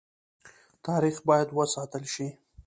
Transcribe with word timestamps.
تاریخ 0.85 1.15
باید 1.27 1.49
وساتل 1.57 2.03
شي 2.13 2.27